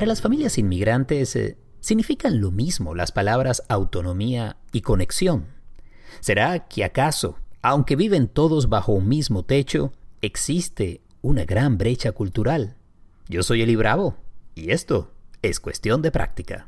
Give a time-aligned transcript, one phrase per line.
[0.00, 5.48] Para las familias inmigrantes eh, significan lo mismo las palabras autonomía y conexión.
[6.20, 9.92] ¿Será que acaso, aunque viven todos bajo un mismo techo,
[10.22, 12.76] existe una gran brecha cultural?
[13.28, 14.16] Yo soy Eli Bravo
[14.54, 15.10] y esto
[15.42, 16.66] es cuestión de práctica.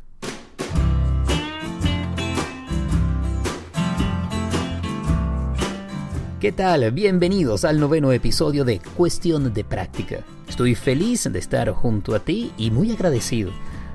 [6.38, 6.90] ¿Qué tal?
[6.90, 10.22] Bienvenidos al noveno episodio de Cuestión de Práctica.
[10.52, 13.50] Estoy feliz de estar junto a ti y muy agradecido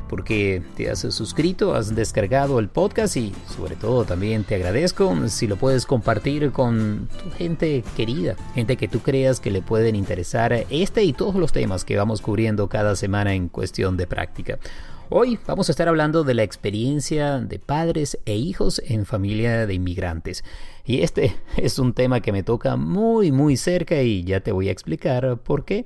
[0.09, 5.45] porque te has suscrito, has descargado el podcast y sobre todo también te agradezco si
[5.45, 10.65] lo puedes compartir con tu gente querida, gente que tú creas que le pueden interesar
[10.71, 14.57] este y todos los temas que vamos cubriendo cada semana en cuestión de práctica.
[15.09, 19.75] Hoy vamos a estar hablando de la experiencia de padres e hijos en familia de
[19.75, 20.43] inmigrantes.
[20.85, 24.69] Y este es un tema que me toca muy muy cerca y ya te voy
[24.69, 25.85] a explicar por qué.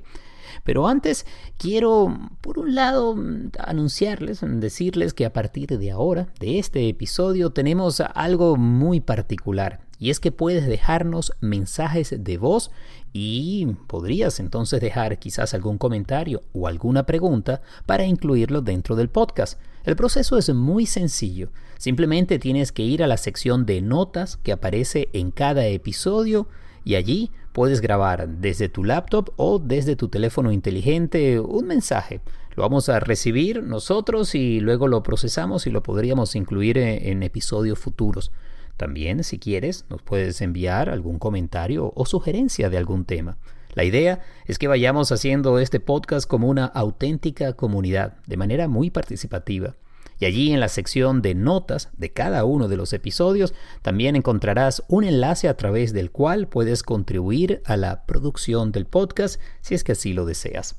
[0.64, 1.26] Pero antes
[1.58, 3.16] quiero, por un lado,
[3.58, 9.80] anunciarles, decirles que a partir de ahora, de este episodio, tenemos algo muy particular.
[9.98, 12.72] Y es que puedes dejarnos mensajes de voz
[13.12, 19.60] y podrías entonces dejar quizás algún comentario o alguna pregunta para incluirlo dentro del podcast.
[19.84, 21.50] El proceso es muy sencillo.
[21.78, 26.48] Simplemente tienes que ir a la sección de notas que aparece en cada episodio
[26.84, 32.20] y allí puedes grabar desde tu laptop o desde tu teléfono inteligente un mensaje.
[32.54, 37.78] Lo vamos a recibir nosotros y luego lo procesamos y lo podríamos incluir en, episodios
[37.78, 38.30] futuros.
[38.76, 43.38] También, si quieres, nos puedes enviar algún comentario o sugerencia de algún tema.
[43.74, 48.90] La idea es que vayamos haciendo este podcast como una auténtica comunidad, de manera muy
[48.90, 49.74] participativa.
[50.22, 54.84] Y allí en la sección de notas de cada uno de los episodios también encontrarás
[54.86, 59.82] un enlace a través del cual puedes contribuir a la producción del podcast si es
[59.82, 60.76] que así lo deseas.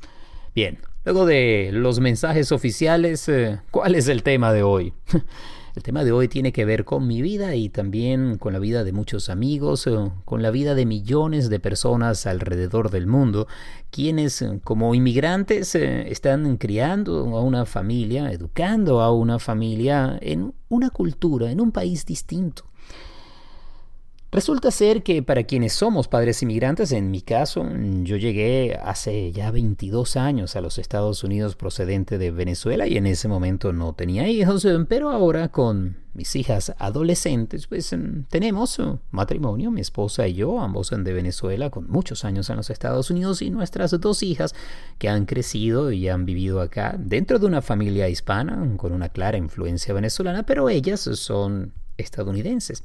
[0.55, 4.93] Bien, luego de los mensajes oficiales, eh, ¿cuál es el tema de hoy?
[5.76, 8.84] El tema de hoy tiene que ver con mi vida y también con la vida
[8.84, 13.48] de muchos amigos, eh, con la vida de millones de personas alrededor del mundo,
[13.89, 20.54] quienes eh, como inmigrantes eh, están criando a una familia, educando a una familia en
[20.70, 22.66] una cultura, en un país distinto.
[24.33, 27.64] Resulta ser que para quienes somos padres inmigrantes, en mi caso,
[28.02, 33.05] yo llegué hace ya 22 años a los Estados Unidos procedente de Venezuela y en
[33.05, 39.70] ese momento no tenía hijos, pero ahora con mis hijas adolescentes, pues mm, tenemos matrimonio,
[39.70, 43.52] mi esposa y yo, ambos de Venezuela, con muchos años en los Estados Unidos y
[43.52, 44.55] nuestras dos hijas
[44.98, 49.38] que han crecido y han vivido acá dentro de una familia hispana con una clara
[49.38, 52.83] influencia venezolana, pero ellas son estadounidenses.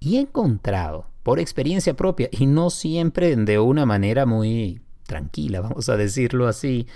[0.00, 5.88] Y he encontrado, por experiencia propia, y no siempre de una manera muy tranquila, vamos
[5.88, 6.86] a decirlo así,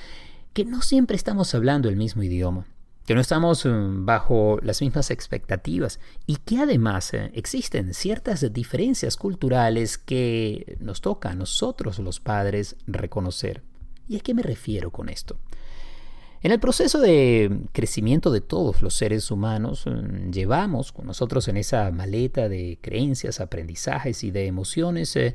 [0.53, 2.67] que no siempre estamos hablando el mismo idioma,
[3.07, 9.17] que no estamos eh, bajo las mismas expectativas y que además eh, existen ciertas diferencias
[9.17, 13.63] culturales que nos toca a nosotros los padres reconocer.
[14.09, 15.39] ¿Y a qué me refiero con esto?
[16.43, 21.59] En el proceso de crecimiento de todos los seres humanos, mm, llevamos con nosotros en
[21.59, 25.35] esa maleta de creencias, aprendizajes y de emociones eh,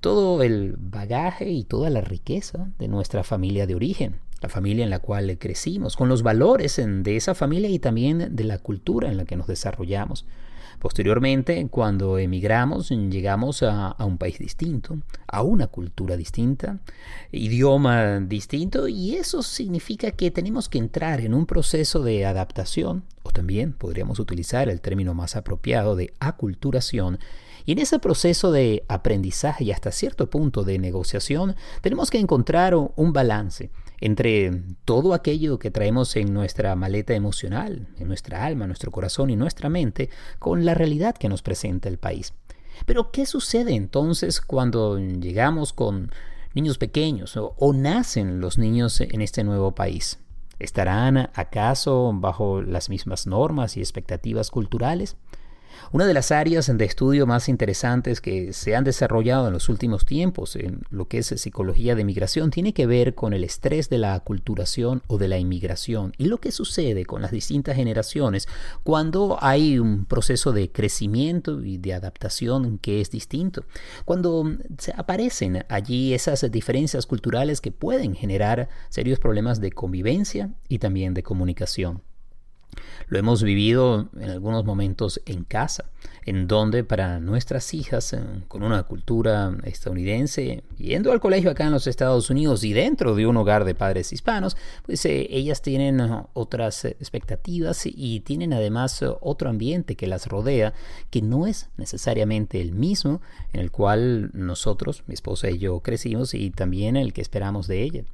[0.00, 4.90] todo el bagaje y toda la riqueza de nuestra familia de origen, la familia en
[4.90, 9.18] la cual crecimos, con los valores de esa familia y también de la cultura en
[9.18, 10.24] la que nos desarrollamos.
[10.78, 16.78] Posteriormente, cuando emigramos, llegamos a, un país distinto, a una cultura distinta,
[17.32, 23.30] idioma distinto, y eso significa que tenemos que entrar en un proceso de adaptación, o
[23.30, 27.18] también podríamos utilizar el término más apropiado de aculturación,
[27.64, 32.74] y en ese proceso de aprendizaje y hasta cierto punto de negociación, tenemos que encontrar
[32.74, 33.70] un balance
[34.00, 39.36] entre todo aquello que traemos en nuestra maleta emocional, en nuestra alma, nuestro corazón y
[39.36, 42.34] nuestra mente, con la realidad que nos presenta el país.
[42.86, 46.12] Pero, ¿qué sucede entonces cuando llegamos con
[46.54, 50.18] niños pequeños o, nacen los niños en este nuevo país?
[50.58, 55.16] ¿Estarán acaso bajo las mismas normas y expectativas culturales?
[55.92, 60.04] Una de las áreas de estudio más interesantes que se han desarrollado en los últimos
[60.04, 63.98] tiempos en lo que es psicología de migración tiene que ver con el estrés de
[63.98, 68.48] la aculturación o de la inmigración y lo que sucede con las distintas generaciones
[68.82, 73.64] cuando hay un proceso de crecimiento y de adaptación que es distinto.
[74.04, 74.44] Cuando
[74.96, 81.22] aparecen allí esas diferencias culturales que pueden generar serios problemas de convivencia y también de
[81.22, 82.02] comunicación.
[83.08, 85.86] Lo hemos vivido en algunos momentos en casa,
[86.26, 91.72] en donde para nuestras hijas, eh, con una cultura estadounidense, yendo al colegio acá en
[91.72, 96.00] los Estados Unidos y dentro de un hogar de padres hispanos, pues eh, ellas tienen
[96.00, 100.74] uh, otras expectativas y tienen además otro ambiente que las rodea,
[101.10, 103.22] que no es necesariamente el mismo
[103.52, 107.82] en el cual nosotros, mi esposa y yo, crecimos y también el que esperamos de
[107.82, 108.04] ella.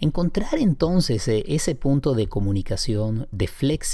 [0.00, 3.93] Encontrar entonces eh, ese punto de comunicación, de flexibilidad,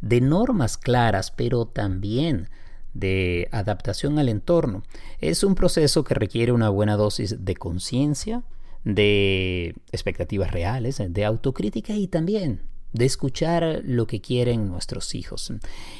[0.00, 2.48] de normas claras, pero también
[2.94, 4.82] de adaptación al entorno,
[5.20, 8.42] es un proceso que requiere una buena dosis de conciencia,
[8.84, 12.62] de expectativas reales, de autocrítica y también
[12.96, 15.52] de escuchar lo que quieren nuestros hijos.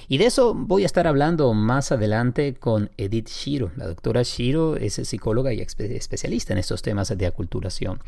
[0.09, 3.71] Y de eso voy a estar hablando más adelante con Edith Shiro.
[3.77, 8.01] La doctora Shiro es psicóloga y especialista en estos temas de aculturación.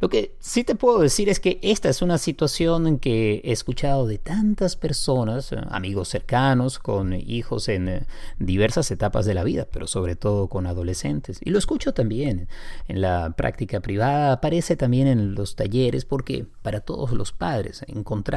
[0.00, 4.06] Lo que sí te puedo decir es que esta es una situación que he escuchado
[4.06, 8.06] de tantas personas, amigos cercanos, con hijos en eh,
[8.38, 11.40] diversas etapas de la vida, pero sobre todo con adolescentes.
[11.42, 12.48] Y lo escucho también
[12.88, 18.35] en la práctica privada, aparece también en los talleres, porque para todos los padres encontrar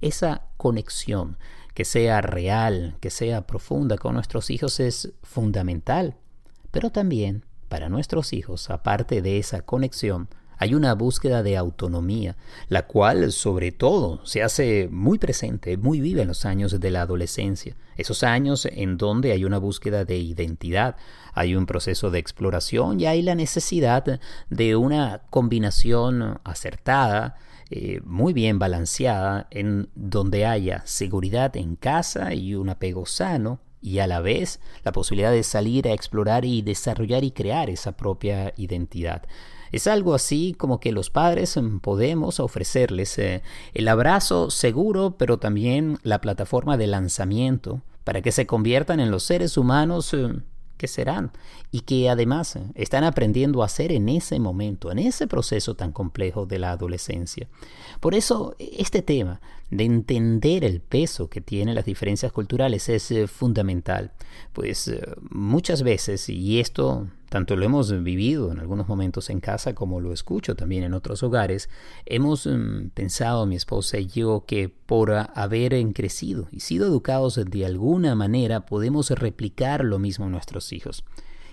[0.00, 1.36] esa conexión
[1.74, 6.16] que sea real, que sea profunda con nuestros hijos es fundamental.
[6.70, 10.28] Pero también para nuestros hijos, aparte de esa conexión,
[10.58, 12.36] hay una búsqueda de autonomía,
[12.68, 17.02] la cual sobre todo se hace muy presente, muy viva en los años de la
[17.02, 20.96] adolescencia, esos años en donde hay una búsqueda de identidad,
[21.34, 27.36] hay un proceso de exploración y hay la necesidad de una combinación acertada
[27.70, 33.98] eh, muy bien balanceada en donde haya seguridad en casa y un apego sano y
[33.98, 38.52] a la vez la posibilidad de salir a explorar y desarrollar y crear esa propia
[38.56, 39.22] identidad.
[39.72, 43.42] Es algo así como que los padres podemos ofrecerles eh,
[43.74, 49.24] el abrazo seguro, pero también la plataforma de lanzamiento para que se conviertan en los
[49.24, 50.28] seres humanos eh,
[50.76, 51.32] que serán
[51.70, 56.46] y que además están aprendiendo a hacer en ese momento, en ese proceso tan complejo
[56.46, 57.48] de la adolescencia.
[58.00, 59.40] Por eso este tema
[59.70, 64.12] de entender el peso que tienen las diferencias culturales es eh, fundamental,
[64.52, 69.74] pues eh, muchas veces, y esto tanto lo hemos vivido en algunos momentos en casa
[69.74, 71.68] como lo escucho también en otros hogares,
[72.04, 77.66] hemos mm, pensado mi esposa y yo que por haber crecido y sido educados de
[77.66, 81.04] alguna manera podemos replicar lo mismo en nuestros hijos.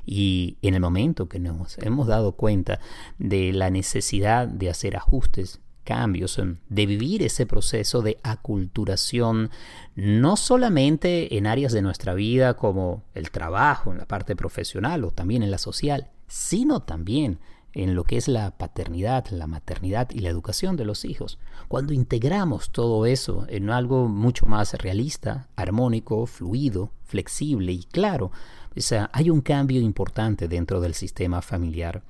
[0.05, 2.79] Y en el momento que nos hemos dado cuenta
[3.19, 6.39] de la necesidad de hacer ajustes, cambios,
[6.69, 9.50] de vivir ese proceso de aculturación,
[9.95, 15.12] no solamente en áreas de nuestra vida como el trabajo, en la parte profesional o
[15.12, 17.39] también en la social, sino también
[17.74, 21.39] en lo que es la paternidad, la maternidad y la educación de los hijos.
[21.68, 28.31] Cuando integramos todo eso en algo mucho más realista, armónico, fluido, flexible y claro,
[28.73, 32.03] pues, hay un cambio importante dentro del sistema familiar.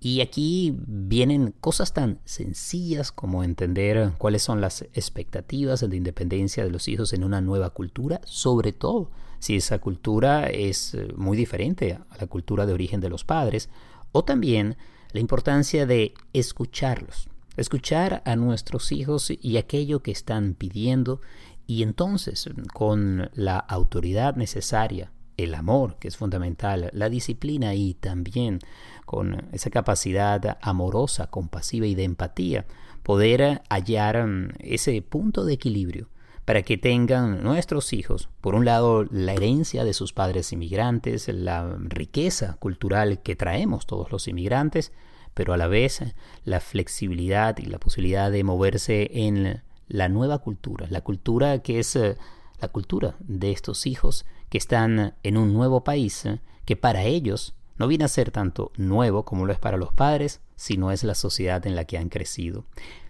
[0.00, 6.70] Y aquí vienen cosas tan sencillas como entender cuáles son las expectativas de independencia de
[6.70, 11.92] los hijos en una nueva cultura, sobre todo si esa cultura es eh, muy diferente
[11.92, 13.68] a la cultura de origen de los padres,
[14.12, 14.76] o también
[15.12, 21.20] la importancia de escucharlos, escuchar a nuestros hijos y aquello que están pidiendo
[21.66, 28.60] y entonces con la autoridad necesaria, el amor que es fundamental, la disciplina y también
[29.04, 32.66] con esa capacidad amorosa, compasiva y de empatía,
[33.02, 36.08] poder hallar mm, ese punto de equilibrio
[36.44, 41.76] para que tengan nuestros hijos, por un lado, la herencia de sus padres inmigrantes, la
[41.80, 44.92] riqueza cultural que traemos todos los inmigrantes,
[45.34, 46.02] pero a la vez
[46.44, 51.96] la flexibilidad y la posibilidad de moverse en la nueva cultura, la cultura que es
[51.96, 52.16] eh,
[52.60, 56.24] la cultura de estos hijos que están en un nuevo país,
[56.64, 60.40] que para ellos no viene a ser tanto nuevo como lo es para los padres,
[60.56, 62.64] sino es la sociedad en la que han crecido.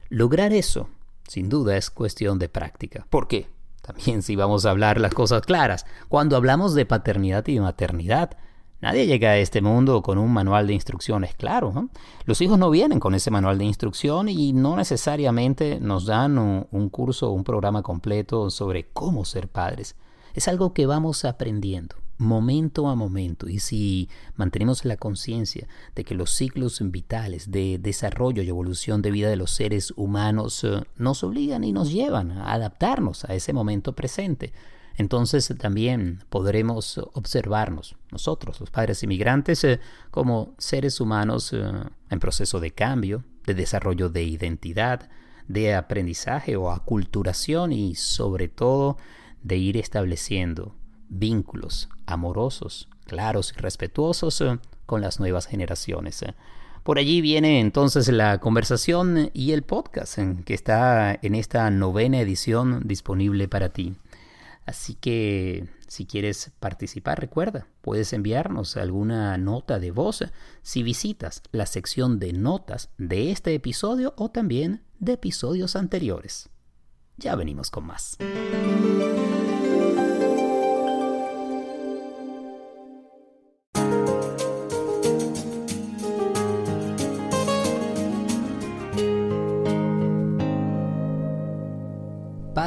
[0.09, 0.89] Lograr eso,
[1.29, 3.07] sin duda, es cuestión de práctica.
[3.11, 3.49] ¿Por qué?
[3.83, 8.37] También si vamos a hablar las cosas claras, cuando hablamos de paternidad y maternidad,
[8.79, 11.89] Nadie llega a este mundo con un manual de instrucciones claro.
[12.25, 16.67] Los hijos no vienen con ese manual de instrucción y no necesariamente nos dan un,
[16.71, 19.97] un curso o un programa completo sobre cómo ser padres.
[20.37, 23.49] Es algo que vamos aprendiendo momento a momento.
[23.49, 29.11] Y si mantenemos la conciencia de que los ciclos vitales de desarrollo y evolución de
[29.11, 33.55] vida de los seres humanos eh, nos obligan y nos llevan a adaptarnos a ese
[33.55, 34.53] momento presente,
[34.99, 41.63] entonces también podremos observarnos nosotros, los padres inmigrantes, eh, como seres humanos eh,
[42.11, 45.09] en proceso de cambio, de desarrollo de identidad,
[45.49, 48.97] de aprendizaje o aculturación y sobre todo
[49.47, 50.75] de ir estableciendo
[51.09, 56.21] vínculos amorosos, claros y respetuosos eh, con las nuevas generaciones.
[56.23, 56.35] Eh.
[56.83, 62.21] Por allí viene entonces la conversación y el podcast eh, que está en esta novena
[62.21, 63.95] edición disponible para ti.
[64.65, 70.25] Así que si quieres participar, recuerda, puedes enviarnos alguna nota de voz
[70.63, 76.49] si visitas la sección de notas de este episodio o también de episodios anteriores.
[77.17, 78.19] Ya venimos con más.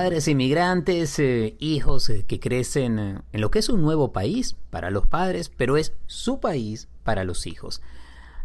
[0.10, 4.56] Padres inmigrantes, eh, hijos eh, que crecen eh, en lo que es un nuevo país
[4.72, 7.82] para los padres, pero es su país para los hijos.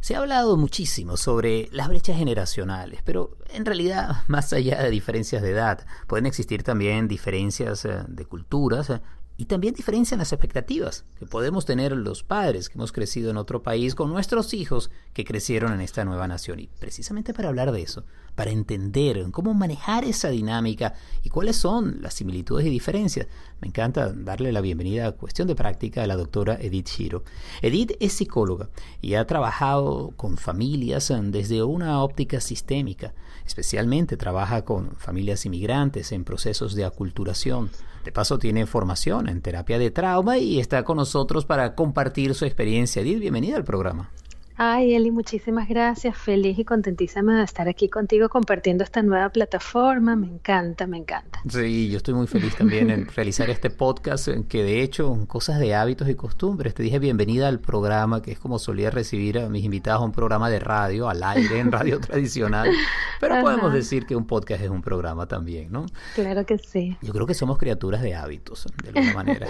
[0.04, 5.40] Se ha hablado muchísimo sobre las brechas generacionales, pero en realidad, más allá de diferencias
[5.40, 8.92] de edad, pueden existir también diferencias de culturas
[9.36, 13.62] y también diferencian las expectativas que podemos tener los padres que hemos crecido en otro
[13.62, 16.60] país con nuestros hijos que crecieron en esta nueva nación.
[16.60, 18.04] Y precisamente para hablar de eso,
[18.36, 23.26] para entender cómo manejar esa dinámica y cuáles son las similitudes y diferencias,
[23.60, 27.24] me encanta darle la bienvenida a Cuestión de Práctica a la doctora Edith Shiro.
[27.60, 33.14] Edith es psicóloga y ha trabajado con familias desde una óptica sistémica.
[33.44, 37.70] Especialmente trabaja con familias inmigrantes en procesos de aculturación
[38.04, 42.44] de paso tiene formación en terapia de trauma y está con nosotros para compartir su
[42.44, 43.02] experiencia.
[43.02, 44.10] Edith, bienvenida al programa.
[44.56, 46.16] Ay, Eli, muchísimas gracias.
[46.16, 50.14] Feliz y contentísima de estar aquí contigo compartiendo esta nueva plataforma.
[50.14, 51.40] Me encanta, me encanta.
[51.48, 55.74] Sí, yo estoy muy feliz también en realizar este podcast, que de hecho, cosas de
[55.74, 56.72] hábitos y costumbres.
[56.72, 60.12] Te dije bienvenida al programa, que es como solía recibir a mis invitados a un
[60.12, 62.70] programa de radio, al aire, en radio tradicional.
[63.18, 65.86] Pero podemos decir que un podcast es un programa también, ¿no?
[66.14, 66.96] Claro que sí.
[67.02, 69.48] Yo creo que somos criaturas de hábitos, de alguna manera.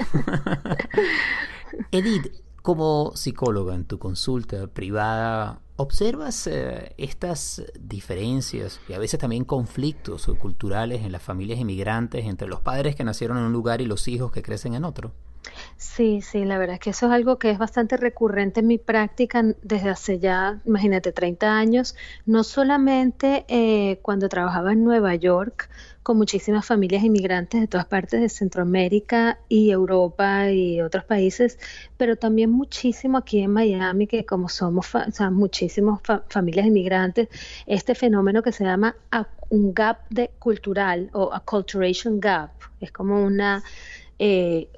[1.90, 2.32] Edith,
[2.64, 10.24] como psicóloga en tu consulta privada, ¿observas eh, estas diferencias y a veces también conflictos
[10.38, 14.08] culturales en las familias inmigrantes entre los padres que nacieron en un lugar y los
[14.08, 15.12] hijos que crecen en otro?
[15.76, 18.78] Sí, sí, la verdad es que eso es algo que es bastante recurrente en mi
[18.78, 21.94] práctica desde hace ya, imagínate, 30 años,
[22.26, 25.68] no solamente eh, cuando trabajaba en Nueva York
[26.02, 31.58] con muchísimas familias inmigrantes de todas partes de Centroamérica y Europa y otros países,
[31.96, 37.28] pero también muchísimo aquí en Miami, que como somos o sea, muchísimas familias inmigrantes,
[37.66, 38.96] este fenómeno que se llama
[39.50, 43.62] un gap de cultural o acculturation gap, es como una
[44.18, 44.68] eh,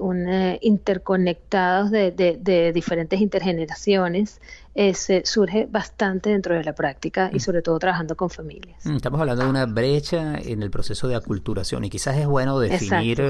[0.63, 4.41] interconectados de, de, diferentes intergeneraciones
[4.75, 7.41] eh, surge bastante dentro de la práctica y mm.
[7.41, 8.85] sobre todo trabajando con familias.
[8.85, 12.59] Mm, estamos hablando de una brecha en el proceso de aculturación y quizás es bueno
[12.59, 13.23] definir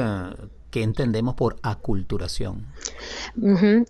[0.77, 2.67] qué entendemos por aculturación.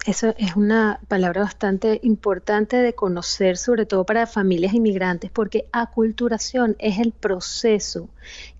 [0.06, 6.76] Eso es una palabra bastante importante de conocer, sobre todo para familias inmigrantes, porque aculturación
[6.78, 8.08] es el proceso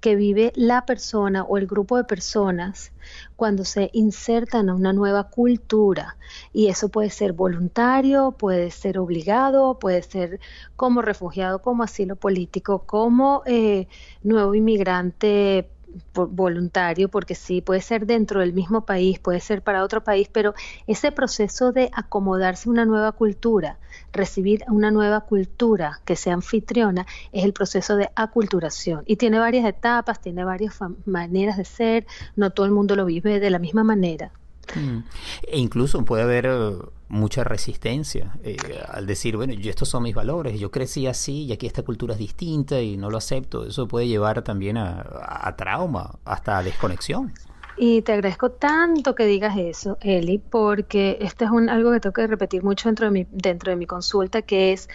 [0.01, 2.91] que vive la persona o el grupo de personas
[3.37, 6.17] cuando se insertan a una nueva cultura.
[6.53, 10.41] Y eso puede ser voluntario, puede ser obligado, puede ser
[10.75, 13.87] como refugiado, como asilo político, como eh,
[14.25, 15.71] nuevo inmigrante
[16.15, 20.55] voluntario, porque sí, puede ser dentro del mismo país, puede ser para otro país, pero
[20.87, 23.79] ese proceso de acomodarse a una nueva cultura,
[24.13, 29.03] recibir una nueva cultura que sea anfitriona, es el proceso de aculturación.
[29.07, 33.41] Y tiene varias etapas, tiene varias maneras de ser, no todo el mundo lo vive
[33.41, 34.33] de la misma manera.
[34.75, 34.99] Mm.
[35.43, 36.77] E incluso puede haber eh,
[37.09, 38.57] mucha resistencia eh,
[38.89, 42.15] al decir, bueno, yo, estos son mis valores, yo crecí así y aquí esta cultura
[42.15, 43.67] es distinta y no lo acepto.
[43.67, 47.33] Eso puede llevar también a, trauma, hasta a desconexión.
[47.79, 52.15] Y te agradezco tanto que digas eso, Eli, porque esto es un, algo que tengo
[52.15, 54.89] que repetir mucho dentro de mi, dentro de mi consulta, que es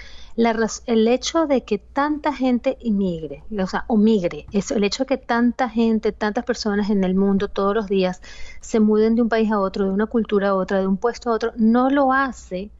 [0.87, 5.07] el hecho de que tanta gente inmigre, o sea, o migre, es el hecho de
[5.07, 8.19] que tanta gente, tantas personas en el mundo todos los días
[8.61, 11.29] se muden de un país a otro, de una cultura a otra, de un puesto
[11.29, 12.71] a otro, no lo hace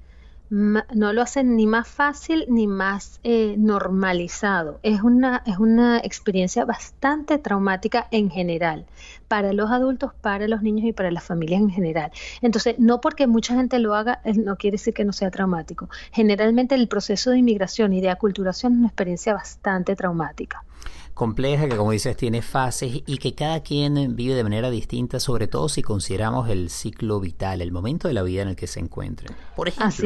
[0.52, 4.82] no lo hace ni más fácil ni más eh, normalizado.
[4.84, 8.86] Es una, es una experiencia bastante traumática en general,
[9.30, 12.12] para los adultos, para los niños y para las familias en general.
[12.42, 15.90] Entonces, no porque mucha gente lo haga, eh, no quiere decir que no sea traumático.
[16.12, 20.66] Generalmente el proceso de inmigración y de aculturación es una experiencia bastante traumática
[21.22, 25.46] compleja que como dices tiene fases y que cada quien vive de manera distinta, sobre
[25.46, 28.80] todo si consideramos el ciclo vital, el momento de la vida en el que se
[28.80, 29.38] encuentren.
[29.56, 30.04] Por ejemplo,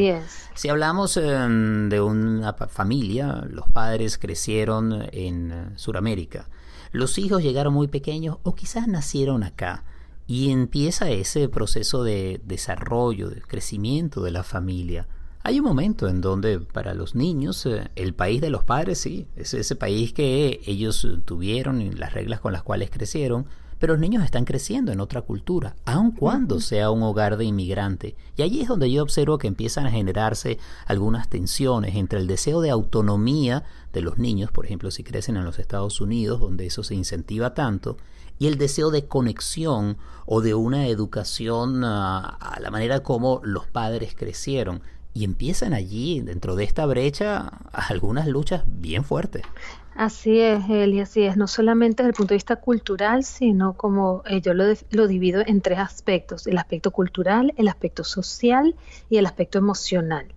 [0.55, 6.49] si hablamos em, de una familia, los padres crecieron en eh, Sudamérica,
[6.91, 9.85] los hijos llegaron muy pequeños o quizás nacieron acá.
[10.27, 15.07] Y empieza ese proceso de desarrollo, de crecimiento de la familia.
[15.47, 19.27] Hay un momento en donde para los niños eh, el país de los padres sí,
[19.35, 23.45] es ese país que ellos tuvieron y las reglas con las cuales crecieron,
[23.77, 28.15] pero los niños están creciendo en otra cultura, aun cuando sea un hogar de inmigrante.
[28.35, 32.59] Y allí es donde yo observo que empiezan a generarse algunas tensiones entre el deseo
[32.61, 36.81] de autonomía de los niños, por ejemplo, si crecen en los Estados Unidos, donde eso
[36.81, 37.97] se incentiva tanto,
[38.39, 43.67] y el deseo de conexión o de una educación ah, a la manera como los
[43.67, 44.81] padres crecieron
[45.15, 49.43] y empiezan allí, dentro de esta brecha, algunas luchas bien fuertes.
[49.95, 51.37] Así es, Eli, así es.
[51.37, 55.41] No solamente desde el punto de vista cultural, sino como eh, yo lo, lo, divido
[55.47, 56.47] en tres aspectos.
[56.47, 58.75] El aspecto cultural, el aspecto social
[59.09, 60.27] y el aspecto emocional.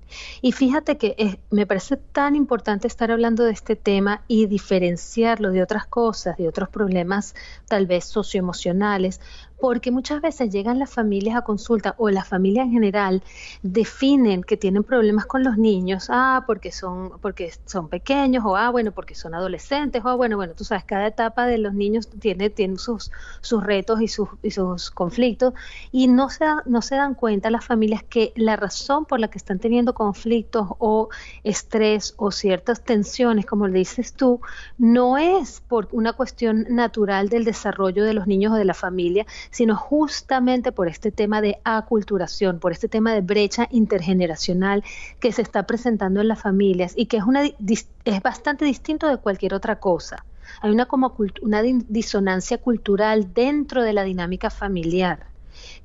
[0.42, 5.62] Y fíjate que me parece tan importante estar hablando de este tema y diferenciarlo de
[5.62, 7.35] otras cosas, de otros problemas
[7.66, 9.20] tal vez socioemocionales,
[9.61, 13.23] porque muchas veces llegan las familias a consulta o las familias en general
[13.62, 18.71] definen que tienen problemas con los niños, ah, porque son, porque son pequeños, o ah,
[18.71, 22.09] bueno, porque son adolescentes, o ah, bueno, bueno, tú sabes, cada etapa de los niños
[22.09, 23.11] tiene, tiene sus,
[23.41, 25.55] sus retos y sus, y sus conflictos,
[25.91, 29.38] y no se, no se dan cuenta las familias que la razón por la que
[29.38, 31.09] están teniendo conflictos o
[31.43, 34.41] estrés o ciertas tensiones, como le dices tú,
[34.77, 39.27] no es por una cuestión natural del desarrollo de los niños o de la familia,
[39.50, 44.85] sino justamente por este tema de aculturación, por este tema de brecha intergeneracional
[45.21, 49.19] que se está presentando en las familias y que es, una, es bastante distinto de
[49.19, 50.25] cualquier otra cosa.
[50.61, 55.26] Hay una, como una disonancia cultural dentro de la dinámica familiar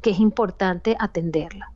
[0.02, 1.72] que es importante atenderla.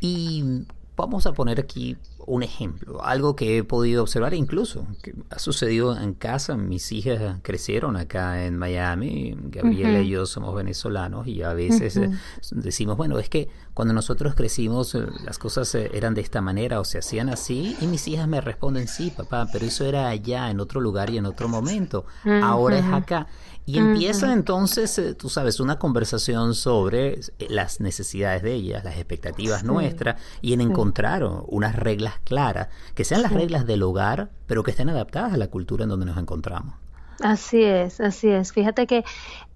[0.00, 0.64] Y
[0.96, 1.96] vamos a poner aquí
[2.26, 7.38] un ejemplo, algo que he podido observar incluso, que ha sucedido en casa, mis hijas
[7.42, 12.10] crecieron acá en Miami, Gabriela y yo somos venezolanos y a veces eh,
[12.50, 16.80] decimos, bueno, es que cuando nosotros crecimos eh, las cosas eh, eran de esta manera
[16.80, 20.50] o se hacían así y mis hijas me responden, sí, papá, pero eso era allá,
[20.50, 23.28] en otro lugar y en otro momento, ahora es acá.
[23.66, 28.94] Y empieza entonces, eh, tú sabes, una conversación sobre eh, las necesidades de ellas, las
[28.94, 34.62] expectativas nuestras, y en encontrar unas reglas claras, que sean las reglas del hogar, pero
[34.62, 36.74] que estén adaptadas a la cultura en donde nos encontramos.
[37.20, 38.52] Así es, así es.
[38.52, 39.04] Fíjate que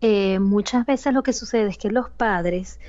[0.00, 2.80] eh, muchas veces lo que sucede es que los padres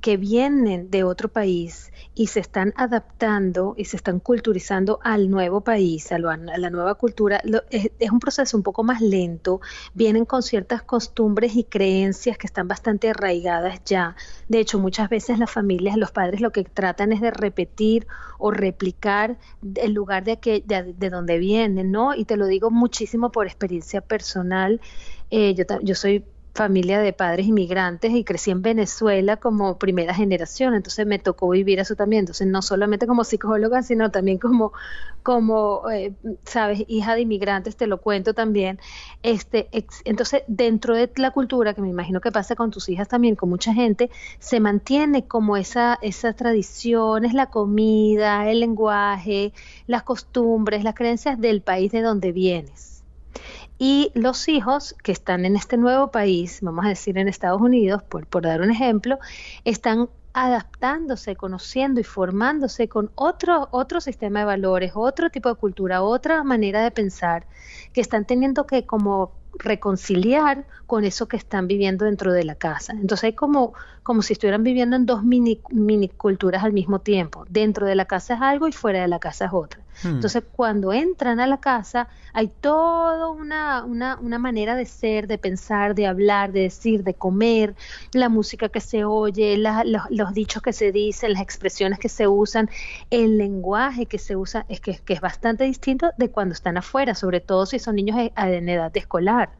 [0.00, 5.60] que vienen de otro país y se están adaptando y se están culturizando al nuevo
[5.60, 9.60] país, a, la nueva cultura, es, un proceso un poco más lento,
[9.94, 14.16] vienen con ciertas costumbres y creencias que están bastante arraigadas ya.
[14.48, 18.06] De hecho, muchas veces las familias, los padres lo que tratan es de repetir
[18.38, 19.38] o replicar
[19.76, 22.14] el lugar de, que, de, donde vienen, ¿no?
[22.14, 24.80] Y te lo digo muchísimo por experiencia personal.
[25.30, 26.24] Eh, yo soy
[26.60, 31.78] familia de padres inmigrantes y crecí en Venezuela como primera generación, entonces me tocó vivir
[31.78, 34.74] eso también, entonces no solamente como psicóloga, sino también como,
[35.22, 36.12] como eh,
[36.44, 38.78] sabes, hija de inmigrantes, te lo cuento también.
[39.22, 39.70] Este,
[40.04, 43.48] entonces, dentro de la cultura, que me imagino que pasa con tus hijas también, con
[43.48, 49.54] mucha gente, se mantiene como esa, esa tradición, es la comida, el lenguaje,
[49.86, 52.99] las costumbres, las creencias del país de donde vienes.
[53.82, 58.02] Y los hijos que están en este nuevo país, vamos a decir en Estados Unidos,
[58.02, 59.18] por, dar un ejemplo,
[59.64, 66.02] están adaptándose, conociendo y formándose con otro, otro sistema de valores, otro tipo de cultura,
[66.02, 67.46] otra manera de pensar,
[67.94, 72.92] que están teniendo que como reconciliar con eso que están viviendo dentro de la casa.
[72.92, 77.46] Entonces hay como, como si estuvieran viviendo en dos mini, mini culturas al mismo tiempo.
[77.48, 79.80] Dentro de la casa es algo y fuera de la casa es otra.
[80.02, 80.08] Hmm.
[80.08, 85.38] Entonces cuando entran a la casa hay toda una, una, una, manera de ser, de
[85.38, 87.74] pensar, de hablar, de decir, de comer,
[88.12, 92.70] la música que se oye, los, dichos que se dicen, las expresiones que se usan,
[93.10, 97.14] el lenguaje que se usa, es que, que es bastante distinto de cuando están afuera,
[97.14, 99.50] sobre todo si son niños en edad escolar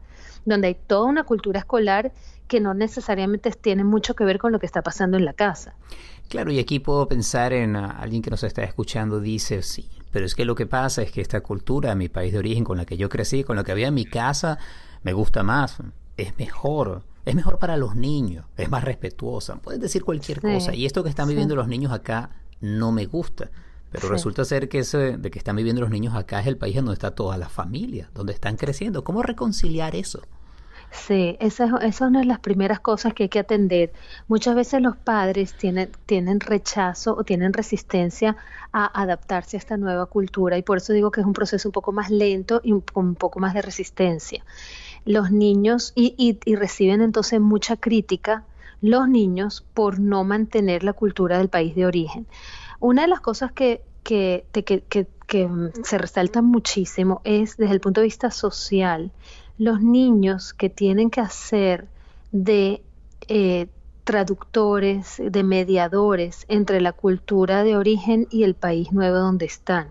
[0.45, 2.11] donde hay toda una cultura escolar
[2.47, 5.75] que no necesariamente tiene mucho que ver con lo que está pasando en la casa.
[6.27, 10.35] Claro, y aquí puedo pensar en alguien que nos está escuchando, dice, sí, pero es
[10.35, 12.97] que lo que pasa es que esta cultura, mi país de origen, con la que
[12.97, 14.59] yo crecí, con la que había en mi casa,
[15.03, 15.77] me gusta más,
[16.17, 17.03] es mejor.
[17.25, 20.73] es mejor para los niños, es más respetuosa, puedes decir cualquier cosa.
[20.73, 23.49] Y esto que están viviendo los niños acá no me gusta.
[23.91, 26.75] Pero resulta ser que ese de que están viviendo los niños acá es el país
[26.77, 29.03] donde está toda la familia, donde están creciendo.
[29.03, 30.21] ¿Cómo reconciliar eso?
[30.91, 33.93] Sí, esa es, una de las primeras cosas que hay que atender.
[34.27, 38.35] Muchas veces los padres tienen, tienen rechazo o tienen resistencia
[38.73, 41.71] a adaptarse a esta nueva cultura y por eso digo que es un proceso un
[41.71, 44.43] poco más lento y con un poco más de resistencia.
[45.05, 46.13] Los niños, y,
[46.45, 48.43] y, reciben entonces mucha crítica,
[48.81, 52.27] los niños por no mantener la cultura del país de origen.
[52.79, 55.49] Una de las cosas que, que, que, que
[55.83, 59.11] se resaltan muchísimo es desde el punto de vista social
[59.61, 61.87] los niños que tienen que hacer
[62.31, 62.81] de
[63.27, 63.67] eh,
[64.03, 69.89] traductores, de mediadores entre la cultura de origen y el país nuevo donde están.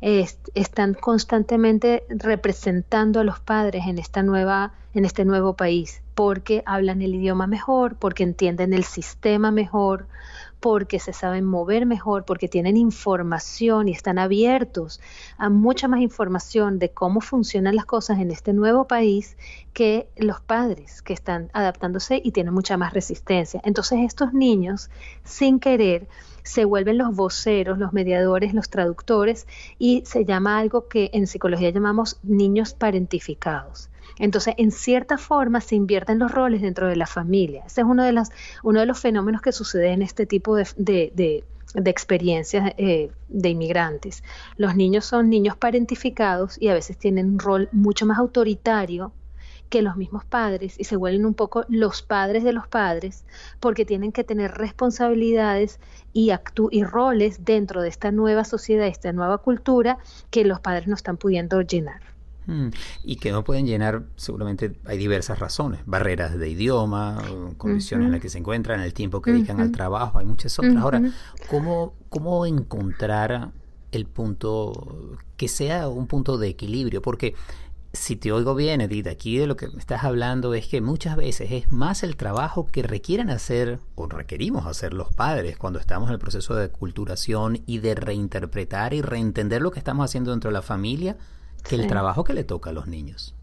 [0.00, 7.02] están constantemente representando a los padres en esta nueva en este nuevo país porque hablan
[7.02, 10.08] el idioma mejor, porque entienden el sistema mejor,
[10.60, 15.00] porque se saben mover mejor, porque tienen información y están abiertos
[15.38, 19.36] a mucha más información de cómo funcionan las cosas en este nuevo país
[19.72, 23.60] que los padres que están adaptándose y tienen mucha más resistencia.
[23.64, 24.90] Entonces estos niños,
[25.24, 26.08] sin querer,
[26.46, 29.46] se vuelven los voceros, los mediadores, los traductores
[29.78, 33.90] y se llama algo que en psicología llamamos niños parentificados.
[34.18, 37.64] Entonces, en cierta forma se invierten los roles dentro de la familia.
[37.66, 38.30] Ese es uno de, las,
[38.62, 41.44] uno de los fenómenos que sucede en este tipo de, de,
[41.84, 44.22] experiencias eh, de inmigrantes.
[44.56, 49.12] Los niños son niños parentificados y a veces tienen un rol mucho más autoritario
[49.68, 53.24] que los mismos padres y se vuelven un poco los padres de los padres
[53.60, 55.80] porque tienen que tener responsabilidades
[56.12, 56.30] y,
[56.70, 59.98] y roles dentro de esta nueva sociedad, esta nueva cultura
[60.30, 62.00] que los padres no están pudiendo llenar.
[62.46, 62.68] Mm,
[63.02, 67.20] y que no pueden llenar, seguramente hay diversas razones, barreras de idioma,
[67.56, 70.76] condiciones en las que se encuentran, el tiempo que dedican al trabajo, hay muchas otras.
[70.76, 71.02] Ahora,
[71.50, 73.50] ¿cómo, ¿cómo encontrar
[73.90, 77.02] el punto que sea un punto de equilibrio?
[77.02, 77.34] Porque
[77.96, 81.16] si te oigo bien, Edith, aquí de lo que me estás hablando es que muchas
[81.16, 86.08] veces es más el trabajo que requieren hacer o requerimos hacer los padres cuando estamos
[86.08, 90.50] en el proceso de culturación y de reinterpretar y reentender lo que estamos haciendo dentro
[90.50, 91.16] de la familia
[91.68, 93.34] que el trabajo que le toca a los niños.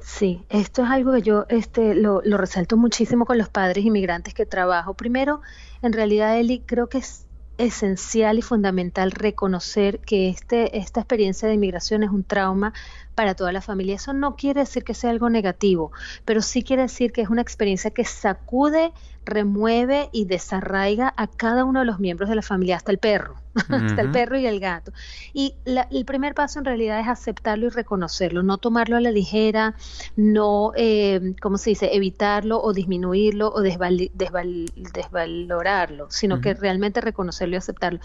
[0.00, 4.34] Sí, esto es algo que yo este, lo, lo resalto muchísimo con los padres inmigrantes
[4.34, 4.94] que trabajo.
[4.94, 5.40] Primero,
[5.82, 7.26] en realidad, Eli, creo que es
[7.58, 12.72] esencial y fundamental reconocer que este, esta experiencia de inmigración es un trauma
[13.16, 13.96] para toda la familia.
[13.96, 15.90] Eso no quiere decir que sea algo negativo,
[16.24, 18.92] pero sí quiere decir que es una experiencia que sacude,
[19.24, 23.34] remueve y desarraiga a cada uno de los miembros de la familia, hasta el perro,
[23.56, 24.92] hasta el perro y el gato.
[25.32, 29.74] Y el primer paso en realidad es aceptarlo y reconocerlo, no tomarlo a la ligera,
[30.14, 37.58] no, eh, ¿cómo se dice?, evitarlo o disminuirlo o desvalorarlo, sino que realmente reconocerlo y
[37.58, 38.00] aceptarlo.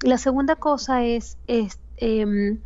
[0.00, 2.60] La segunda cosa es, es em,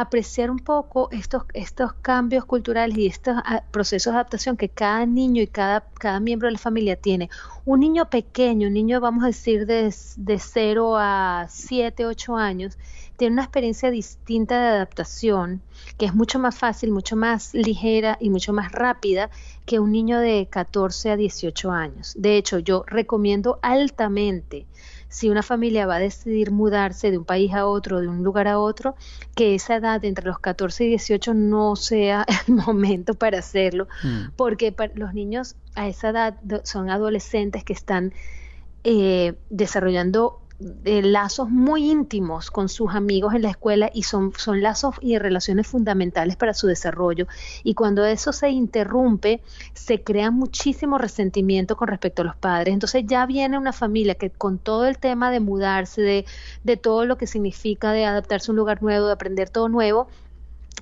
[0.00, 5.06] apreciar un poco estos, estos cambios culturales y estos ah, procesos de adaptación que cada
[5.06, 7.30] niño y cada, cada miembro de la familia tiene.
[7.64, 12.78] Un niño pequeño, un niño vamos a decir de, de 0 a 7, 8 años,
[13.16, 15.62] tiene una experiencia distinta de adaptación
[15.96, 19.30] que es mucho más fácil, mucho más ligera y mucho más rápida
[19.64, 22.14] que un niño de 14 a 18 años.
[22.18, 24.66] De hecho, yo recomiendo altamente
[25.08, 28.48] si una familia va a decidir mudarse de un país a otro, de un lugar
[28.48, 28.96] a otro,
[29.34, 34.30] que esa edad entre los 14 y 18 no sea el momento para hacerlo, mm.
[34.36, 38.12] porque los niños a esa edad son adolescentes que están
[38.84, 44.62] eh, desarrollando de lazos muy íntimos con sus amigos en la escuela y son, son
[44.62, 47.26] lazos y relaciones fundamentales para su desarrollo.
[47.62, 49.42] Y cuando eso se interrumpe,
[49.74, 52.72] se crea muchísimo resentimiento con respecto a los padres.
[52.72, 56.24] Entonces ya viene una familia que con todo el tema de mudarse, de,
[56.64, 60.08] de todo lo que significa de adaptarse a un lugar nuevo, de aprender todo nuevo,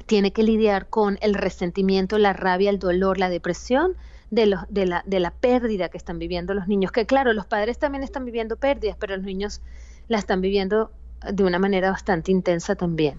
[0.07, 3.97] tiene que lidiar con el resentimiento, la rabia, el dolor, la depresión
[4.35, 7.79] de, de, la, de la pérdida que están viviendo los niños, que claro, los padres
[7.79, 9.61] también están viviendo pérdidas, pero los niños
[10.09, 10.91] la están viviendo
[11.33, 13.19] de una manera bastante intensa también.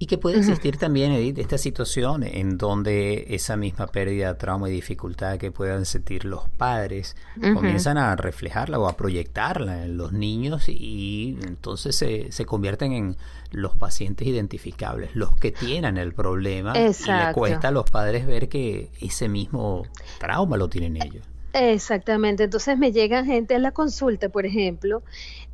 [0.00, 4.72] Y que puede existir también, Edith, esta situación en donde esa misma pérdida, trauma y
[4.72, 7.16] dificultad que puedan sentir los padres
[7.54, 13.16] comienzan a reflejarla o a proyectarla en los niños y entonces se, se convierten en
[13.50, 18.48] los pacientes identificables, los que tienen el problema y le cuesta a los padres ver
[18.48, 19.82] que ese mismo
[20.20, 21.26] trauma lo tienen ellos.
[21.54, 25.02] Exactamente, entonces me llega gente a la consulta, por ejemplo,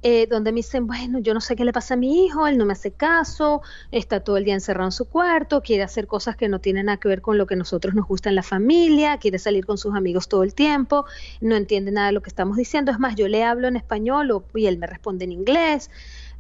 [0.07, 2.59] eh, donde me dicen, bueno, yo no sé qué le pasa a mi hijo, él
[2.59, 6.37] no me hace caso, está todo el día encerrado en su cuarto, quiere hacer cosas
[6.37, 9.17] que no tienen nada que ver con lo que nosotros nos gusta en la familia,
[9.17, 11.07] quiere salir con sus amigos todo el tiempo,
[11.41, 14.45] no entiende nada de lo que estamos diciendo, es más, yo le hablo en español
[14.55, 15.91] y él me responde en inglés.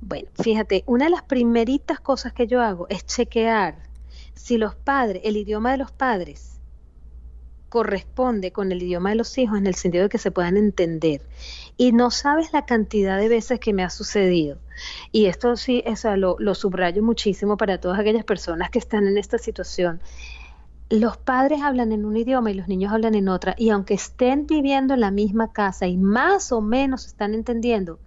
[0.03, 3.77] Bueno, fíjate, una de las primeritas cosas que yo hago es chequear
[4.35, 6.54] si los padres, el idioma de los padres,
[7.75, 11.23] corresponde con el idioma de los hijos en el sentido de que se puedan entender.
[11.77, 14.59] Y no sabes la cantidad de veces que me ha sucedido.
[15.11, 19.19] Y esto sí, o lo, lo subrayo muchísimo para todas aquellas personas que están en
[19.19, 20.01] esta situación
[20.89, 24.47] los padres hablan en un idioma y los niños hablan en otra, y aunque estén
[24.47, 27.99] viviendo en la misma casa y más o menos están entendiendo,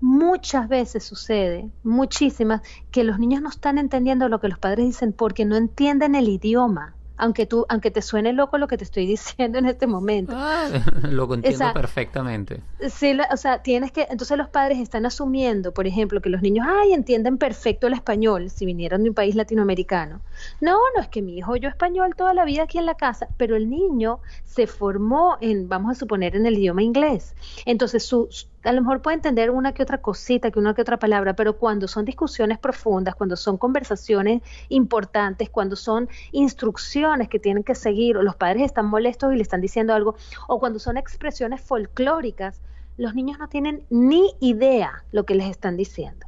[0.00, 5.12] muchas veces sucede, muchísimas, que los niños no están entendiendo lo que los padres dicen
[5.12, 9.06] porque no entienden el idioma aunque tú, aunque te suene loco lo que te estoy
[9.16, 10.32] diciendo en este momento.
[10.34, 10.68] Ah,
[11.10, 12.60] lo entiendo perfectamente.
[12.88, 16.66] Sí, o sea, tienes que, entonces los padres están asumiendo, por ejemplo, que los niños,
[16.68, 20.20] ay, entienden perfecto el español si vinieron de un país latinoamericano.
[20.60, 23.28] No, no es que mi hijo yo español toda la vida aquí en la casa,
[23.36, 27.34] pero el niño se formó en, vamos a suponer, en el idioma inglés.
[27.66, 28.28] Entonces su,
[28.62, 31.56] a lo mejor puede entender una que otra cosita, que una que otra palabra, pero
[31.56, 38.16] cuando son discusiones profundas, cuando son conversaciones importantes, cuando son instrucciones que tienen que seguir,
[38.16, 40.14] o los padres están molestos y le están diciendo algo,
[40.46, 42.60] o cuando son expresiones folclóricas,
[42.96, 46.26] los niños no tienen ni idea lo que les están diciendo.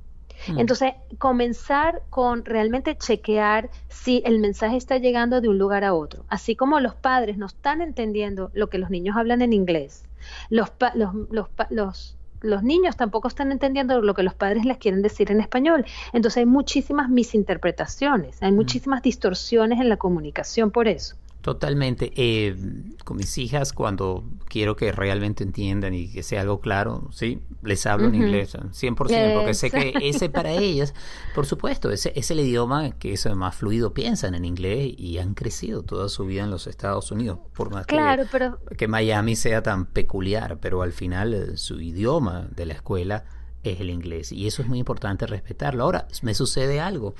[0.48, 0.58] Mm.
[0.58, 6.24] Entonces, comenzar con realmente chequear si el mensaje está llegando de un lugar a otro.
[6.28, 10.04] Así como los padres no están entendiendo lo que los niños hablan en inglés,
[10.48, 15.02] los, los, los, los los niños tampoco están entendiendo lo que los padres les quieren
[15.02, 15.84] decir en español.
[16.12, 18.56] Entonces hay muchísimas misinterpretaciones, hay mm.
[18.56, 21.16] muchísimas distorsiones en la comunicación por eso.
[21.42, 22.12] Totalmente.
[22.14, 22.56] Eh,
[23.04, 27.84] con mis hijas, cuando quiero que realmente entiendan y que sea algo claro, sí, les
[27.84, 28.94] hablo en inglés, 100%,
[29.34, 30.94] porque sé que ese para ellas,
[31.34, 35.34] por supuesto, ese es el idioma que es más fluido, piensan en inglés y han
[35.34, 39.64] crecido toda su vida en los Estados Unidos, por más claro, que, que Miami sea
[39.64, 43.24] tan peculiar, pero al final eh, su idioma de la escuela
[43.64, 45.82] es el inglés y eso es muy importante respetarlo.
[45.82, 47.14] Ahora, me sucede algo.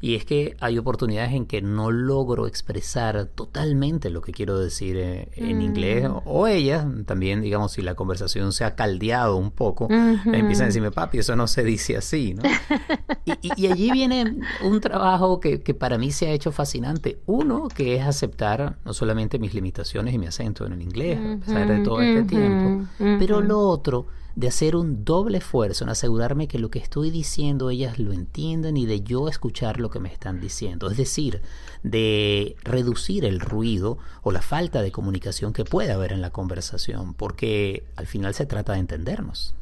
[0.00, 4.96] Y es que hay oportunidades en que no logro expresar totalmente lo que quiero decir
[4.96, 6.08] eh, en inglés.
[6.08, 6.16] Mm.
[6.24, 10.90] O ella también, digamos, si la conversación se ha caldeado un poco, empiezan a decirme,
[10.90, 12.34] papi, eso no se dice así.
[12.34, 12.42] ¿no?
[13.42, 17.18] y, allí viene un trabajo que, que para mí se ha hecho fascinante.
[17.26, 21.44] Uno, que es aceptar no solamente mis limitaciones y mi acento en el inglés, a
[21.44, 26.46] pesar de todo este tiempo, pero lo otro de hacer un doble esfuerzo en asegurarme
[26.46, 30.12] que lo que estoy diciendo ellas lo entienden y de yo escuchar lo que me
[30.12, 30.90] están diciendo.
[30.90, 31.40] Es decir,
[31.82, 37.14] de reducir el ruido o la falta de comunicación que puede haber en la conversación,
[37.14, 39.54] porque al final se trata de entendernos.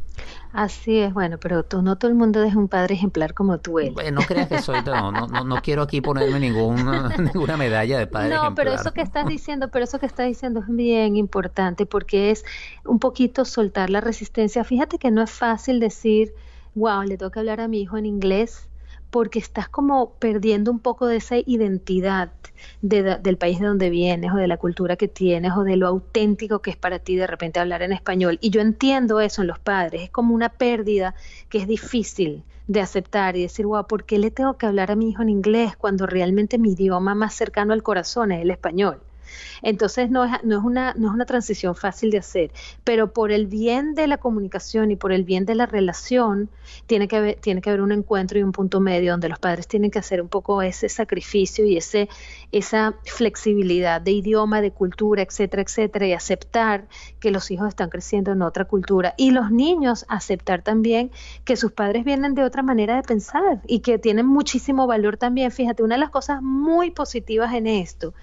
[0.53, 3.81] Así es, bueno, pero tú no todo el mundo es un padre ejemplar como tú
[3.81, 3.95] eres.
[3.95, 8.07] Bueno, no creas que soy, no, no, no, quiero aquí ponerme ninguna, ninguna medalla de
[8.07, 8.51] padre ejemplar.
[8.51, 12.31] No, pero eso que estás diciendo, pero eso que estás diciendo es bien importante porque
[12.31, 12.45] es
[12.85, 14.63] un poquito soltar la resistencia.
[14.63, 16.35] Fíjate que no es fácil decir,
[16.75, 18.69] wow, le tengo que hablar a mi hijo en inglés
[19.15, 22.33] porque estás como perdiendo un poco de esa identidad
[22.83, 26.59] del país de donde vienes o de la cultura que tienes o de lo auténtico
[26.59, 28.39] que es para ti de repente hablar en español.
[28.41, 31.15] Y yo entiendo eso en los padres, es como una pérdida
[31.49, 34.97] que es difícil de aceptar y decir, wow, ¿por qué le tengo que hablar a
[34.97, 39.01] mi hijo en inglés cuando realmente mi idioma más cercano al corazón es el español?
[39.63, 42.51] Entonces no es, no, es una, no es una transición fácil de hacer,
[42.85, 46.51] pero por el bien de la comunicación y por el bien de la relación,
[46.87, 49.69] tiene que haber, tiene que haber un encuentro y un punto medio donde los padres
[49.69, 52.09] tienen que hacer un poco ese sacrificio y ese,
[52.53, 56.87] esa flexibilidad de idioma, de cultura, etcétera, etcétera, y aceptar
[57.21, 59.15] que los hijos están creciendo en otra cultura.
[59.17, 61.11] Y los niños aceptar también
[61.45, 65.51] que sus padres vienen de otra manera de pensar y que tienen muchísimo valor también.
[65.51, 68.15] Fíjate, una de las cosas muy positivas en esto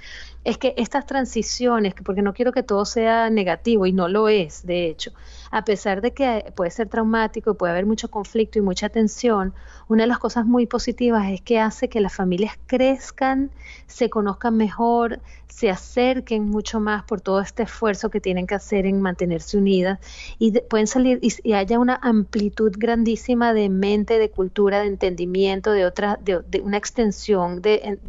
[0.43, 4.65] es que estas transiciones, porque no quiero que todo sea negativo y no lo es,
[4.65, 5.12] de hecho,
[5.51, 9.54] a pesar de que puede ser traumático y puede haber mucho conflicto y mucha tensión,
[9.88, 13.51] una de las cosas muy positivas es que hace que las familias crezcan,
[13.86, 18.86] se conozcan mejor, se acerquen mucho más por todo este esfuerzo que tienen que hacer
[18.86, 19.99] en mantenerse unidas
[20.39, 25.86] y pueden salir y, haya una amplitud grandísima de mente, de cultura, de entendimiento, de
[25.86, 27.99] otra, de, una extensión de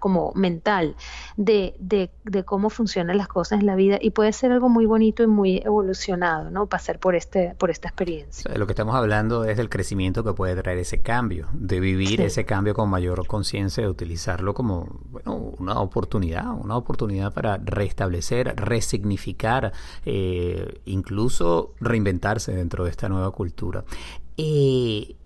[0.00, 0.96] como mental
[1.36, 4.86] de, de, de, cómo funcionan las cosas en la vida y puede ser algo muy
[4.86, 6.66] bonito y muy evolucionado, ¿no?
[6.66, 8.50] Pasar por, este, por esta experiencia.
[8.56, 12.44] lo que estamos hablando es del crecimiento que puede traer ese cambio, de vivir ese
[12.44, 19.72] cambio con mayor conciencia, de utilizarlo como bueno, una oportunidad, una oportunidad para restablecer, resignificar,
[20.04, 23.84] eh, incluso reinventarse dentro de esta nueva cultura.
[24.36, 25.16] Eh,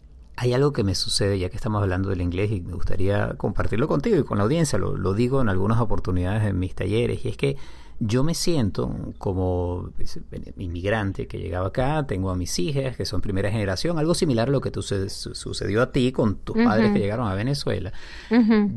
[0.41, 3.89] hay algo que me sucede, ya que estamos hablando del inglés, y me gustaría compartirlo
[3.89, 7.29] contigo y con la audiencia, lo, lo digo en algunas oportunidades en mis talleres, y
[7.29, 7.57] es que
[7.99, 10.21] yo me siento como pues,
[10.57, 14.53] inmigrante que llegaba acá, tengo a mis hijas que son primera generación, algo similar a
[14.53, 17.93] lo que tú, sucedió a ti con tus padres que llegaron a Venezuela.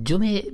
[0.01, 0.45] Yo me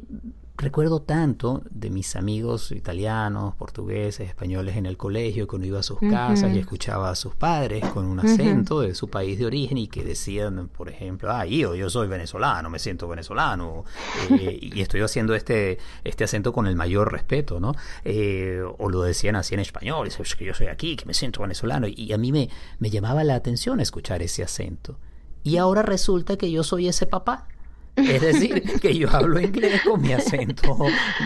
[0.57, 5.83] recuerdo tanto de mis amigos italianos, portugueses, españoles en el colegio, que uno iba a
[5.83, 9.77] sus casas y escuchaba a sus padres con un acento de su país de origen
[9.77, 13.85] y que decían, por ejemplo, ah, yo, yo soy venezolano, me siento venezolano,
[14.31, 17.73] eh, y estoy haciendo este, este acento con el mayor respeto, ¿no?
[18.03, 21.41] Eh, o lo decían así en español, es que yo soy aquí, que me siento
[21.41, 24.97] venezolano, y a mí me, me llamaba la atención escuchar ese acento.
[25.43, 27.47] Y ahora resulta que yo soy ese papá
[27.97, 30.77] es decir, que yo hablo inglés con mi acento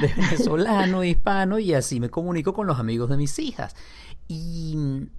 [0.01, 3.75] de venezolano, hispano, y así me comunico con los amigos de mis hijas.
[4.27, 5.09] Y en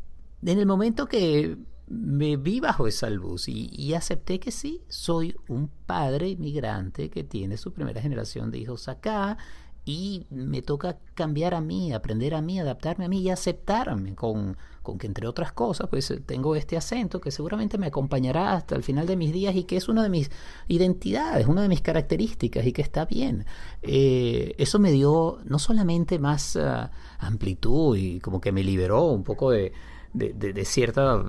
[0.42, 1.56] el momento que
[1.88, 7.22] me vi bajo esa luz y, y, acepté que sí, soy un padre inmigrante que
[7.22, 9.36] tiene su primera generación de hijos acá
[9.84, 14.56] y me toca cambiar a mí, aprender a mí, adaptarme a mí y aceptarme con,
[14.82, 18.76] con que entre otras cosas pues eh, tengo este acento que seguramente me acompañará hasta
[18.76, 20.30] el final de mis días y que es una de mis
[20.68, 23.44] identidades, una de mis características y que está bien.
[23.82, 29.24] Eh, eso me dio no solamente más ah, amplitud y como que me liberó un
[29.24, 29.72] poco de,
[30.12, 31.24] de, cierta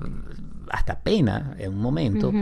[0.70, 2.32] hasta pena en un momento.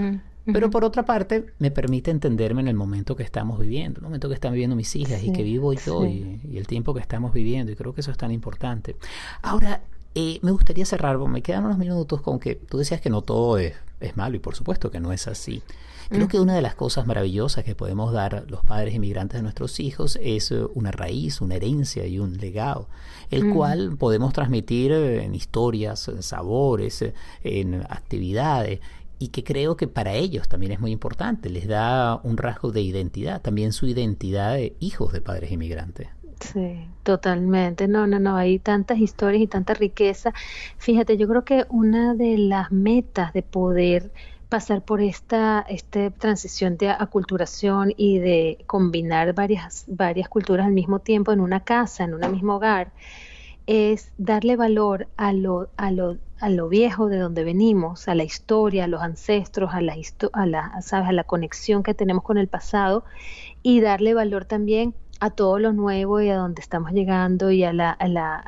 [0.45, 4.29] Pero por otra parte, me permite entenderme en el momento que estamos viviendo, el momento
[4.29, 7.33] que están viviendo mis hijas y que vivo yo y, y, el tiempo que estamos
[7.33, 7.71] viviendo.
[7.71, 8.97] Y creo que eso es tan importante.
[9.43, 9.83] Ahora,
[10.15, 13.57] eh, me gustaría cerrar, me quedan unos minutos con que tú decías que no todo
[13.57, 15.63] es, es malo y por supuesto que no es así.
[16.11, 19.81] Creo que una de las cosas maravillosas que podemos dar los padres inmigrantes a nuestros
[19.81, 22.87] hijos es eh, una raíz, una herencia y un legado,
[23.31, 27.03] el cual podemos transmitir en historias, en sabores,
[27.43, 28.81] en actividades
[29.23, 32.83] y que creo que para ellos también es muy importante, les da un rasgo de
[32.83, 36.09] identidad, también su identidad de hijos de padres inmigrantes.
[36.41, 37.87] Sí, totalmente.
[37.87, 40.33] No, no, no, hay tantas historias y tanta riqueza.
[40.77, 44.11] Fíjate, yo creo que una de las metas de poder
[44.49, 50.99] pasar por esta, esta transición de aculturación y de combinar varias, varias culturas al mismo
[50.99, 52.91] tiempo en una casa, en un mismo hogar,
[53.69, 58.25] es darle valor a lo, a lo, a lo viejo de donde venimos, a la
[58.25, 59.95] historia, a los ancestros, a la,
[60.33, 61.09] a la, ¿sabes?
[61.09, 63.05] a la conexión que tenemos con el pasado
[63.63, 67.73] y darle valor también a todo lo nuevo y a donde estamos llegando y a
[67.73, 68.43] la, a la,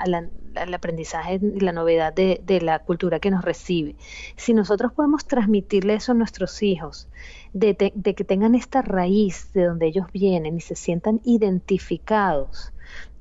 [0.57, 3.95] al aprendizaje y la novedad de, de, la cultura que nos recibe.
[4.35, 7.07] Si nosotros podemos transmitirle eso a nuestros hijos,
[7.53, 12.73] de, de, que tengan esta raíz de donde ellos vienen y se sientan identificados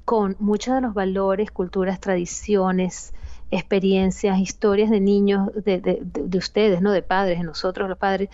[0.04, 3.14] con muchos de los valores, culturas, tradiciones,
[3.52, 6.92] experiencias, historias de niños, de, de, de ustedes, ¿no?
[6.92, 8.30] de padres, de nosotros los padres,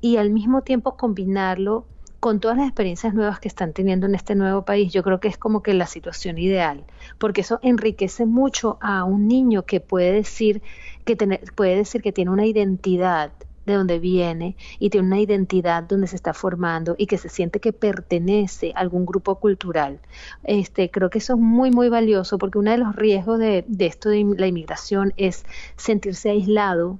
[0.00, 1.86] y al mismo tiempo combinarlo
[2.22, 5.26] con todas las experiencias nuevas que están teniendo en este nuevo país, yo creo que
[5.26, 6.84] es como que la situación ideal,
[7.18, 10.62] porque eso enriquece mucho a un niño que puede decir
[11.04, 11.16] que
[11.56, 13.32] puede decir que tiene una identidad
[13.66, 17.60] de donde viene y tiene una identidad donde se está formando y que se siente
[17.60, 20.00] que pertenece a algún grupo cultural.
[20.44, 23.86] Este, creo que eso es muy, muy valioso porque uno de los riesgos de, de
[23.86, 25.44] esto de la inmigración es
[25.76, 26.98] sentirse aislado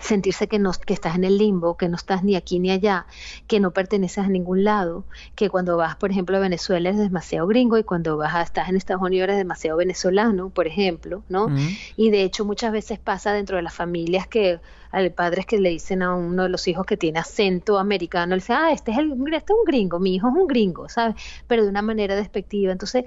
[0.00, 3.06] sentirse que, no, que estás en el limbo, que no estás ni aquí ni allá,
[3.46, 7.46] que no perteneces a ningún lado, que cuando vas, por ejemplo, a Venezuela eres demasiado
[7.46, 11.48] gringo y cuando vas a, estás en Estados Unidos eres demasiado venezolano, por ejemplo, ¿no?
[11.96, 15.70] Y de hecho muchas veces pasa dentro de las familias que hay padres que le
[15.70, 18.98] dicen a uno de los hijos que tiene acento americano, le dicen, ah, este es,
[18.98, 21.16] el, este es un gringo, mi hijo es un gringo, ¿sabes?
[21.46, 22.72] Pero de una manera despectiva.
[22.72, 23.04] Entonces,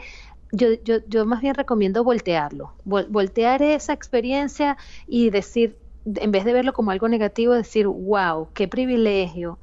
[0.51, 6.53] yo, yo, yo más bien recomiendo voltearlo, voltear esa experiencia y decir, en vez de
[6.53, 9.59] verlo como algo negativo, decir, wow, qué privilegio,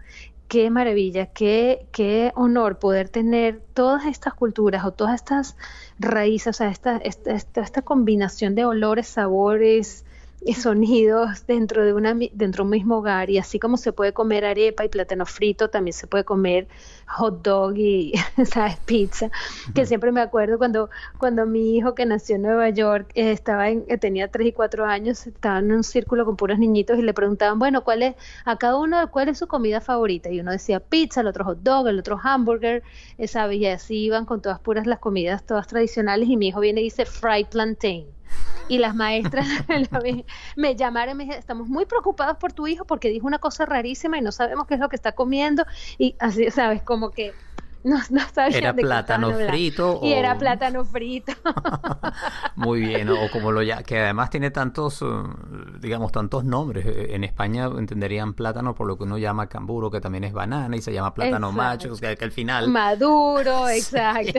[0.48, 5.56] qué maravilla, qué, qué honor poder tener todas estas culturas o todas estas
[5.98, 10.04] raíces, o sea, esta, esta, esta, combinación de olores, sabores,
[10.56, 14.44] sonidos dentro de una dentro de un mismo hogar y así como se puede comer
[14.44, 16.68] arepa y plátano frito, también se puede comer
[17.06, 18.12] hot dog y
[18.44, 19.30] sabes pizza.
[19.74, 23.68] Que siempre me acuerdo cuando cuando mi hijo que nació en Nueva York eh, estaba
[23.70, 27.02] en, eh, tenía 3 y 4 años, estaba en un círculo con puros niñitos y
[27.02, 30.30] le preguntaban, bueno, ¿cuál es a cada uno cuál es su comida favorita?
[30.30, 32.82] Y uno decía pizza, el otro hot dog, el otro hamburger,
[33.18, 33.58] eh, ¿sabes?
[33.58, 36.84] Y así iban con todas puras las comidas todas tradicionales y mi hijo viene y
[36.84, 38.06] dice fried plantain
[38.68, 39.46] y las maestras
[40.56, 43.66] me llamaron y me dijeron, estamos muy preocupados por tu hijo porque dijo una cosa
[43.66, 45.64] rarísima y no sabemos qué es lo que está comiendo
[45.98, 46.82] y así, ¿sabes?
[46.82, 47.32] Como que
[47.84, 50.00] no, no Era plátano frito.
[50.02, 51.32] Y era plátano frito.
[52.56, 55.06] Muy bien, o como lo ya, que además tiene tantos, eh,
[55.80, 56.86] digamos, tantos nombres.
[56.86, 60.76] Eh, en España entenderían plátano por lo que uno llama camburo, que también es banana,
[60.76, 62.68] y se llama plátano macho, que, que al final...
[62.68, 64.38] Maduro, exacto.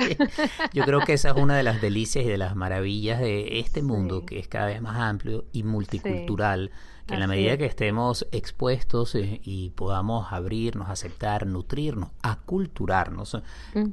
[0.73, 3.81] Yo creo que esa es una de las delicias y de las maravillas de este
[3.81, 6.71] mundo, que es cada vez más amplio y multicultural
[7.05, 13.37] que en la medida que estemos expuestos eh, y podamos abrirnos, aceptar, nutrirnos, aculturarnos,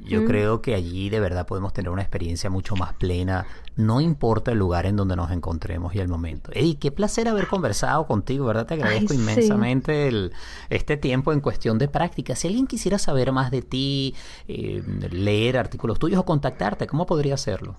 [0.03, 3.45] yo creo que allí de verdad podemos tener una experiencia mucho más plena,
[3.75, 6.51] no importa el lugar en donde nos encontremos y el momento.
[6.55, 8.65] Y qué placer haber conversado contigo, ¿verdad?
[8.65, 10.31] Te agradezco inmensamente el,
[10.69, 12.35] este tiempo en cuestión de práctica.
[12.35, 14.15] Si alguien quisiera saber más de ti,
[14.47, 17.75] eh, leer artículos tuyos o contactarte, ¿cómo podría hacerlo?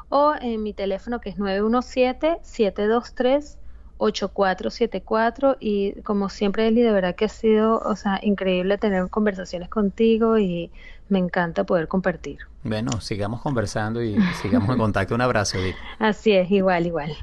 [0.10, 3.58] o en mi teléfono que es 917-723
[3.98, 9.70] 8474 y como siempre Eli, de verdad que ha sido, o sea, increíble tener conversaciones
[9.70, 10.72] contigo y
[11.10, 12.40] me encanta poder compartir.
[12.68, 15.16] Bueno, sigamos conversando y sigamos en contacto.
[15.16, 15.58] Un abrazo.
[16.00, 17.16] Así es, igual, igual.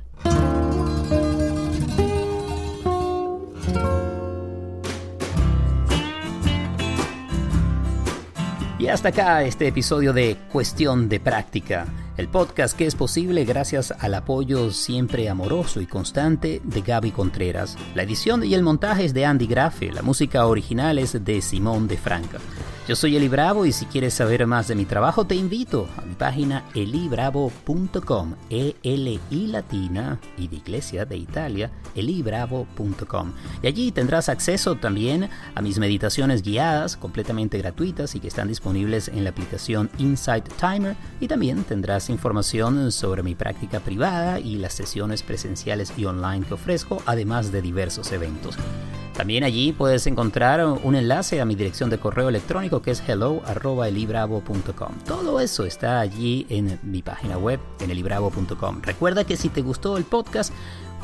[8.79, 11.87] Y hasta acá este episodio de Cuestión de Práctica,
[12.17, 17.79] el podcast que es posible gracias al apoyo siempre amoroso y constante de Gaby Contreras.
[17.95, 21.89] La edición y el montaje es de Andy Grafe, la música original es de Simón
[21.89, 22.41] de Franca.
[22.87, 26.03] Yo soy Eli Bravo y si quieres saber más de mi trabajo te invito a
[26.03, 33.33] mi página elibravo.com, e l i latina y de Iglesia de Italia, elibravo.com.
[33.63, 39.09] Y allí tendrás acceso también a mis meditaciones guiadas completamente gratuitas y que están disponibles
[39.09, 44.75] en la aplicación Insight Timer y también tendrás información sobre mi práctica privada y las
[44.75, 48.59] sesiones presenciales y online que ofrezco, además de diversos eventos.
[49.17, 54.93] También allí puedes encontrar un enlace a mi dirección de correo electrónico que es hello.elibravo.com.
[55.07, 58.83] Todo eso está allí en mi página web, en elibravo.com.
[58.83, 60.53] Recuerda que si te gustó el podcast,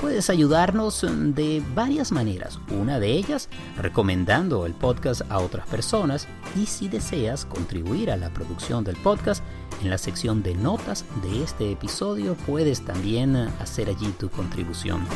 [0.00, 2.58] puedes ayudarnos de varias maneras.
[2.70, 6.26] Una de ellas, recomendando el podcast a otras personas
[6.60, 9.44] y si deseas contribuir a la producción del podcast,
[9.82, 15.06] en la sección de notas de este episodio puedes también hacer allí tu contribución.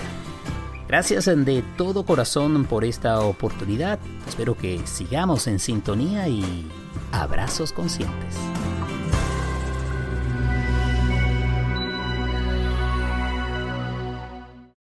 [0.94, 3.98] Gracias de todo corazón por esta oportunidad.
[4.28, 6.70] Espero que sigamos en sintonía y
[7.10, 8.36] abrazos conscientes.